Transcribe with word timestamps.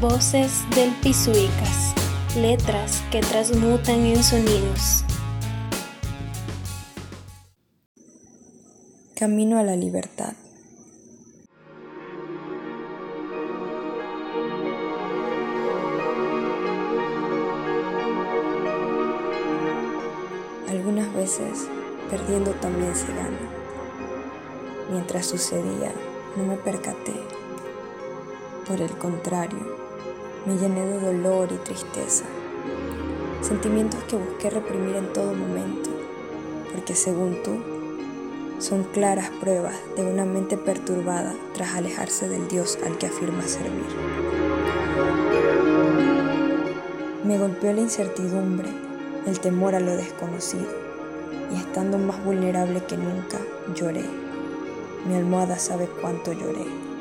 Voces 0.00 0.64
del 0.74 0.90
Pisuicas. 1.02 1.94
Letras 2.36 3.04
que 3.12 3.20
transmutan 3.20 4.00
en 4.00 4.24
sonidos. 4.24 5.04
Camino 9.14 9.56
a 9.56 9.62
la 9.62 9.76
libertad. 9.76 10.32
Algunas 20.68 21.14
veces, 21.14 21.68
perdiendo 22.10 22.50
también 22.54 22.96
se 22.96 23.06
gana. 23.06 23.38
Mientras 24.90 25.26
sucedía, 25.26 25.92
no 26.36 26.42
me 26.42 26.56
percaté. 26.56 27.14
Por 28.66 28.80
el 28.80 28.90
contrario, 28.98 29.83
me 30.46 30.58
llené 30.58 30.86
de 30.86 31.00
dolor 31.00 31.48
y 31.52 31.56
tristeza, 31.56 32.24
sentimientos 33.40 34.02
que 34.04 34.16
busqué 34.16 34.50
reprimir 34.50 34.96
en 34.96 35.10
todo 35.12 35.32
momento, 35.32 35.88
porque 36.70 36.94
según 36.94 37.42
tú, 37.42 37.52
son 38.58 38.84
claras 38.84 39.30
pruebas 39.40 39.74
de 39.96 40.04
una 40.04 40.26
mente 40.26 40.58
perturbada 40.58 41.34
tras 41.54 41.74
alejarse 41.74 42.28
del 42.28 42.46
Dios 42.48 42.78
al 42.84 42.98
que 42.98 43.06
afirma 43.06 43.42
servir. 43.42 43.86
Me 47.24 47.38
golpeó 47.38 47.72
la 47.72 47.80
incertidumbre, 47.80 48.68
el 49.26 49.40
temor 49.40 49.74
a 49.74 49.80
lo 49.80 49.96
desconocido, 49.96 50.68
y 51.52 51.56
estando 51.56 51.96
más 51.96 52.22
vulnerable 52.22 52.84
que 52.84 52.98
nunca, 52.98 53.38
lloré. 53.74 54.04
Mi 55.08 55.14
almohada 55.14 55.58
sabe 55.58 55.88
cuánto 56.00 56.34
lloré. 56.34 56.93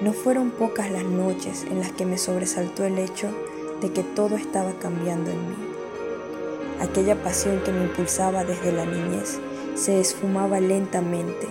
No 0.00 0.14
fueron 0.14 0.50
pocas 0.50 0.90
las 0.90 1.04
noches 1.04 1.64
en 1.64 1.78
las 1.78 1.92
que 1.92 2.06
me 2.06 2.16
sobresaltó 2.16 2.84
el 2.84 2.98
hecho 2.98 3.28
de 3.82 3.92
que 3.92 4.02
todo 4.02 4.36
estaba 4.36 4.72
cambiando 4.78 5.30
en 5.30 5.50
mí. 5.50 5.56
Aquella 6.80 7.22
pasión 7.22 7.60
que 7.62 7.70
me 7.70 7.84
impulsaba 7.84 8.42
desde 8.42 8.72
la 8.72 8.86
niñez 8.86 9.38
se 9.74 10.00
esfumaba 10.00 10.58
lentamente, 10.58 11.48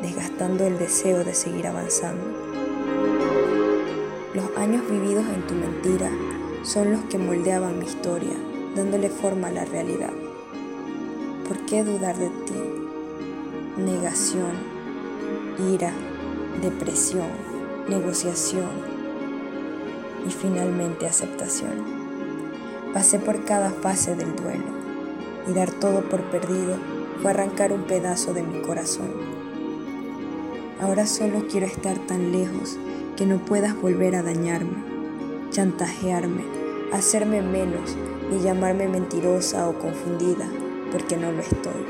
desgastando 0.00 0.66
el 0.66 0.78
deseo 0.78 1.22
de 1.22 1.34
seguir 1.34 1.66
avanzando. 1.66 2.24
Los 4.32 4.56
años 4.56 4.88
vividos 4.90 5.26
en 5.26 5.46
tu 5.46 5.52
mentira 5.52 6.10
son 6.62 6.92
los 6.92 7.02
que 7.02 7.18
moldeaban 7.18 7.78
mi 7.78 7.84
historia, 7.84 8.36
dándole 8.74 9.10
forma 9.10 9.48
a 9.48 9.52
la 9.52 9.66
realidad. 9.66 10.14
¿Por 11.46 11.58
qué 11.66 11.84
dudar 11.84 12.16
de 12.16 12.30
ti? 12.30 12.54
Negación, 13.76 14.52
ira, 15.70 15.92
depresión 16.62 17.41
negociación 17.88 18.70
y 20.26 20.30
finalmente 20.30 21.06
aceptación. 21.06 22.02
Pasé 22.92 23.18
por 23.18 23.44
cada 23.44 23.70
fase 23.70 24.14
del 24.14 24.36
duelo 24.36 24.64
y 25.48 25.52
dar 25.52 25.70
todo 25.70 26.02
por 26.02 26.20
perdido 26.30 26.76
fue 27.20 27.30
arrancar 27.30 27.72
un 27.72 27.84
pedazo 27.84 28.34
de 28.34 28.42
mi 28.42 28.60
corazón. 28.62 29.10
Ahora 30.80 31.06
solo 31.06 31.46
quiero 31.50 31.66
estar 31.66 31.96
tan 32.06 32.32
lejos 32.32 32.76
que 33.16 33.26
no 33.26 33.38
puedas 33.38 33.80
volver 33.80 34.16
a 34.16 34.22
dañarme, 34.22 34.82
chantajearme, 35.50 36.44
hacerme 36.92 37.42
menos 37.42 37.96
ni 38.30 38.40
llamarme 38.40 38.88
mentirosa 38.88 39.68
o 39.68 39.78
confundida 39.78 40.46
porque 40.90 41.16
no 41.16 41.32
lo 41.32 41.40
estoy. 41.40 41.86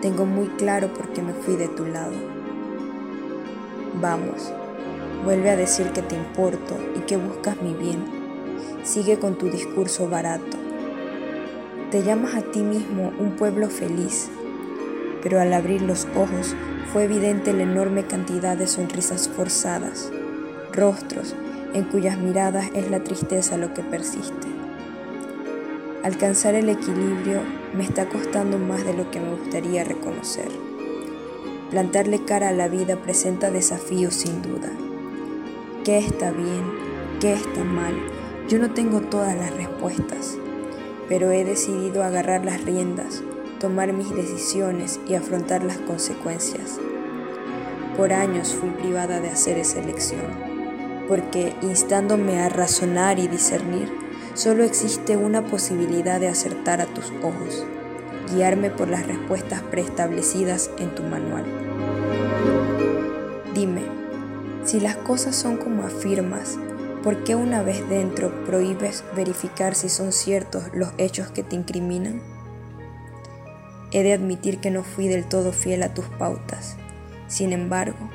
Tengo 0.00 0.26
muy 0.26 0.48
claro 0.48 0.92
por 0.92 1.08
qué 1.08 1.22
me 1.22 1.32
fui 1.32 1.56
de 1.56 1.68
tu 1.68 1.84
lado. 1.84 2.14
Vamos, 4.00 4.52
Vuelve 5.24 5.48
a 5.48 5.56
decir 5.56 5.86
que 5.86 6.02
te 6.02 6.16
importo 6.16 6.76
y 6.94 7.00
que 7.00 7.16
buscas 7.16 7.62
mi 7.62 7.72
bien. 7.72 8.04
Sigue 8.82 9.18
con 9.18 9.38
tu 9.38 9.48
discurso 9.48 10.06
barato. 10.06 10.58
Te 11.90 12.02
llamas 12.02 12.34
a 12.34 12.42
ti 12.42 12.60
mismo 12.60 13.10
un 13.18 13.30
pueblo 13.30 13.70
feliz, 13.70 14.28
pero 15.22 15.40
al 15.40 15.54
abrir 15.54 15.80
los 15.80 16.06
ojos 16.14 16.54
fue 16.92 17.04
evidente 17.04 17.54
la 17.54 17.62
enorme 17.62 18.04
cantidad 18.04 18.54
de 18.54 18.66
sonrisas 18.66 19.30
forzadas, 19.30 20.10
rostros 20.74 21.34
en 21.72 21.84
cuyas 21.84 22.18
miradas 22.18 22.66
es 22.74 22.90
la 22.90 23.02
tristeza 23.02 23.56
lo 23.56 23.72
que 23.72 23.82
persiste. 23.82 24.48
Alcanzar 26.02 26.54
el 26.54 26.68
equilibrio 26.68 27.40
me 27.74 27.84
está 27.84 28.10
costando 28.10 28.58
más 28.58 28.84
de 28.84 28.92
lo 28.92 29.10
que 29.10 29.20
me 29.20 29.30
gustaría 29.30 29.84
reconocer. 29.84 30.50
Plantarle 31.70 32.26
cara 32.26 32.50
a 32.50 32.52
la 32.52 32.68
vida 32.68 32.96
presenta 32.96 33.50
desafíos 33.50 34.12
sin 34.12 34.42
duda 34.42 34.70
qué 35.84 35.98
está 35.98 36.30
bien, 36.30 36.64
qué 37.20 37.34
está 37.34 37.62
mal. 37.62 37.94
Yo 38.48 38.58
no 38.58 38.70
tengo 38.70 39.02
todas 39.02 39.36
las 39.36 39.54
respuestas, 39.54 40.38
pero 41.08 41.30
he 41.30 41.44
decidido 41.44 42.02
agarrar 42.02 42.44
las 42.44 42.64
riendas, 42.64 43.22
tomar 43.60 43.92
mis 43.92 44.10
decisiones 44.14 44.98
y 45.06 45.14
afrontar 45.14 45.62
las 45.62 45.76
consecuencias. 45.76 46.80
Por 47.98 48.14
años 48.14 48.54
fui 48.54 48.70
privada 48.70 49.20
de 49.20 49.28
hacer 49.28 49.58
esa 49.58 49.78
elección, 49.78 50.22
porque 51.06 51.54
instándome 51.60 52.40
a 52.40 52.48
razonar 52.48 53.18
y 53.18 53.28
discernir, 53.28 53.92
solo 54.32 54.64
existe 54.64 55.18
una 55.18 55.44
posibilidad 55.44 56.18
de 56.18 56.28
acertar 56.28 56.80
a 56.80 56.86
tus 56.86 57.12
ojos, 57.22 57.64
guiarme 58.34 58.70
por 58.70 58.88
las 58.88 59.06
respuestas 59.06 59.60
preestablecidas 59.62 60.70
en 60.78 60.94
tu 60.94 61.02
manual. 61.02 61.44
Dime, 63.54 63.93
si 64.64 64.80
las 64.80 64.96
cosas 64.96 65.36
son 65.36 65.58
como 65.58 65.84
afirmas, 65.84 66.58
¿por 67.02 67.22
qué 67.24 67.34
una 67.34 67.62
vez 67.62 67.86
dentro 67.88 68.44
prohíbes 68.46 69.04
verificar 69.14 69.74
si 69.74 69.88
son 69.88 70.12
ciertos 70.12 70.64
los 70.72 70.90
hechos 70.96 71.28
que 71.30 71.42
te 71.42 71.54
incriminan? 71.54 72.22
He 73.92 74.02
de 74.02 74.14
admitir 74.14 74.58
que 74.58 74.70
no 74.70 74.82
fui 74.82 75.06
del 75.06 75.26
todo 75.26 75.52
fiel 75.52 75.82
a 75.82 75.92
tus 75.92 76.06
pautas. 76.06 76.76
Sin 77.28 77.52
embargo, 77.52 78.10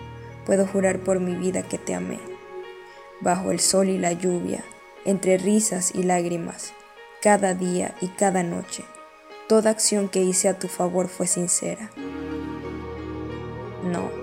puedo 0.46 0.66
jurar 0.66 1.00
por 1.00 1.20
mi 1.20 1.36
vida 1.36 1.62
que 1.62 1.78
te 1.78 1.94
amé. 1.94 2.20
Bajo 3.22 3.52
el 3.52 3.60
sol 3.60 3.90
y 3.90 3.98
la 3.98 4.14
lluvia, 4.14 4.64
entre 5.06 5.38
risas 5.38 5.94
y 5.94 6.04
lágrimas, 6.04 6.74
cada 7.22 7.54
día 7.54 7.96
y 8.02 8.08
cada 8.08 8.44
noche, 8.44 8.84
toda 9.48 9.70
acción 9.70 10.10
que 10.10 10.24
hice 10.24 10.50
a 10.50 10.58
tu 10.58 10.68
favor 10.68 11.10
fue 11.10 11.28
sincera. 11.28 11.92
No 13.84 14.19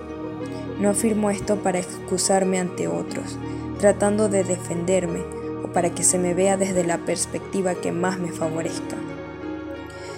no 0.79 0.89
afirmo 0.89 1.29
esto 1.29 1.57
para 1.57 1.79
excusarme 1.79 2.59
ante 2.59 2.87
otros, 2.87 3.37
tratando 3.79 4.29
de 4.29 4.43
defenderme 4.43 5.21
o 5.63 5.71
para 5.71 5.89
que 5.89 6.03
se 6.03 6.19
me 6.19 6.33
vea 6.33 6.57
desde 6.57 6.83
la 6.83 6.99
perspectiva 6.99 7.75
que 7.75 7.91
más 7.91 8.19
me 8.19 8.31
favorezca, 8.31 8.95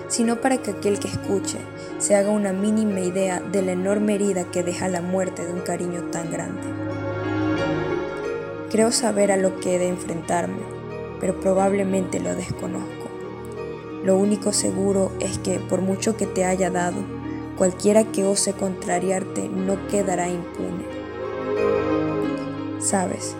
sino 0.07 0.41
para 0.41 0.57
que 0.57 0.71
aquel 0.71 0.99
que 0.99 1.07
escuche 1.07 1.59
se 1.97 2.15
haga 2.15 2.29
una 2.29 2.53
mínima 2.53 2.99
idea 2.99 3.39
de 3.39 3.61
la 3.61 3.71
enorme 3.73 4.15
herida 4.15 4.45
que 4.45 4.63
deja 4.63 4.87
la 4.87 5.01
muerte 5.01 5.45
de 5.45 5.53
un 5.53 5.61
cariño 5.61 6.03
tan 6.11 6.31
grande. 6.31 6.67
Creo 8.69 8.91
saber 8.91 9.31
a 9.31 9.37
lo 9.37 9.59
que 9.59 9.75
he 9.75 9.79
de 9.79 9.87
enfrentarme, 9.87 10.61
pero 11.19 11.39
probablemente 11.39 12.19
lo 12.19 12.35
desconozco. 12.35 13.09
Lo 14.03 14.15
único 14.15 14.53
seguro 14.53 15.11
es 15.19 15.39
que 15.39 15.59
por 15.59 15.81
mucho 15.81 16.15
que 16.15 16.25
te 16.25 16.45
haya 16.45 16.69
dado, 16.69 17.18
Cualquiera 17.59 18.05
que 18.05 18.23
ose 18.23 18.53
contrariarte 18.53 19.49
no 19.49 19.85
quedará 19.89 20.29
impune. 20.29 20.85
Sabes, 22.79 23.35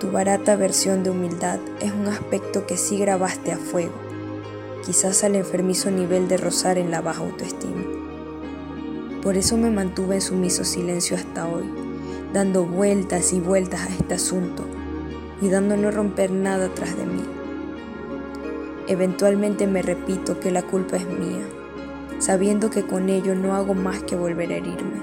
tu 0.00 0.10
barata 0.10 0.56
versión 0.56 1.02
de 1.02 1.10
humildad 1.10 1.58
es 1.82 1.92
un 1.92 2.06
aspecto 2.06 2.66
que 2.66 2.78
sí 2.78 2.96
grabaste 2.96 3.52
a 3.52 3.58
fuego, 3.58 3.92
quizás 4.86 5.24
al 5.24 5.36
enfermizo 5.36 5.90
nivel 5.90 6.26
de 6.26 6.38
rozar 6.38 6.78
en 6.78 6.90
la 6.90 7.02
baja 7.02 7.20
autoestima. 7.20 7.84
Por 9.22 9.36
eso 9.36 9.58
me 9.58 9.70
mantuve 9.70 10.14
en 10.14 10.22
sumiso 10.22 10.64
silencio 10.64 11.14
hasta 11.14 11.46
hoy, 11.46 11.70
dando 12.32 12.64
vueltas 12.64 13.34
y 13.34 13.40
vueltas 13.40 13.82
a 13.82 13.90
este 13.90 14.14
asunto, 14.14 14.64
cuidando 15.38 15.76
no 15.76 15.90
romper 15.90 16.30
nada 16.30 16.70
tras 16.74 16.96
de 16.96 17.04
mí. 17.04 17.24
Eventualmente 18.88 19.66
me 19.66 19.82
repito 19.82 20.40
que 20.40 20.50
la 20.50 20.62
culpa 20.62 20.96
es 20.96 21.06
mía 21.06 21.46
sabiendo 22.22 22.70
que 22.70 22.86
con 22.86 23.08
ello 23.08 23.34
no 23.34 23.56
hago 23.56 23.74
más 23.74 24.04
que 24.04 24.14
volver 24.14 24.52
a 24.52 24.56
herirme, 24.58 25.02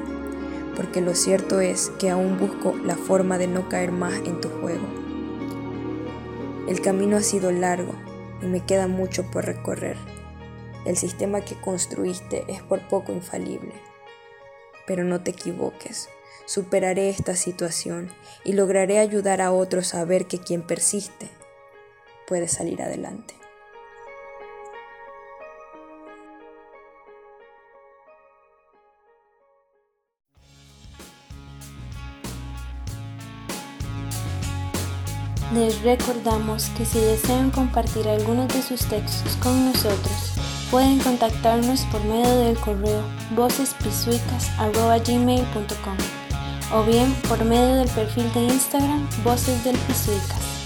porque 0.78 1.02
lo 1.02 1.14
cierto 1.16 1.60
es 1.60 1.90
que 2.00 2.10
aún 2.10 2.40
busco 2.40 2.78
la 2.78 2.96
forma 2.96 3.38
de 3.38 3.48
no 3.48 3.68
caer 3.68 3.92
más 3.92 4.14
en 4.20 4.40
tu 4.40 4.48
juego. 4.48 4.88
El 6.70 6.80
camino 6.80 7.18
ha 7.18 7.22
sido 7.22 7.52
largo 7.52 7.94
y 8.42 8.46
me 8.46 8.66
queda 8.66 8.88
mucho 8.88 9.30
por 9.32 9.44
recorrer. 9.44 9.98
El 10.86 10.96
sistema 10.96 11.42
que 11.42 11.60
construiste 11.60 12.46
es 12.48 12.62
por 12.62 12.88
poco 12.88 13.12
infalible. 13.12 13.74
Pero 14.88 15.04
no 15.04 15.22
te 15.22 15.32
equivoques, 15.32 16.08
superaré 16.46 17.10
esta 17.10 17.36
situación 17.36 18.14
y 18.46 18.54
lograré 18.54 18.98
ayudar 18.98 19.42
a 19.42 19.52
otros 19.52 19.94
a 19.94 20.06
ver 20.06 20.26
que 20.26 20.40
quien 20.40 20.62
persiste 20.62 21.28
puede 22.26 22.48
salir 22.48 22.82
adelante. 22.82 23.39
Les 35.54 35.82
recordamos 35.82 36.70
que 36.78 36.86
si 36.86 37.00
desean 37.00 37.50
compartir 37.50 38.08
algunos 38.08 38.48
de 38.50 38.62
sus 38.62 38.86
textos 38.86 39.36
con 39.38 39.66
nosotros, 39.66 40.34
pueden 40.70 41.00
contactarnos 41.00 41.82
por 41.92 42.04
medio 42.04 42.42
del 42.42 42.56
correo 42.60 43.02
vocespisuicas.gmail.com 43.36 45.98
o 46.72 46.84
bien 46.84 47.12
por 47.28 47.44
medio 47.44 47.78
del 47.78 47.90
perfil 47.90 48.32
de 48.34 48.44
Instagram 48.44 49.08
Voces 49.24 49.64
del 49.64 49.76
Pisuicas. 49.76 50.59